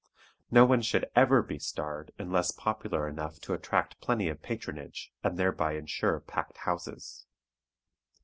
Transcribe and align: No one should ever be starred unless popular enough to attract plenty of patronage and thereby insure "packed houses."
No 0.49 0.65
one 0.65 0.81
should 0.81 1.07
ever 1.15 1.43
be 1.43 1.59
starred 1.59 2.11
unless 2.17 2.49
popular 2.49 3.07
enough 3.07 3.39
to 3.41 3.53
attract 3.53 4.01
plenty 4.01 4.29
of 4.29 4.41
patronage 4.41 5.13
and 5.23 5.37
thereby 5.37 5.73
insure 5.73 6.19
"packed 6.19 6.57
houses." 6.57 7.27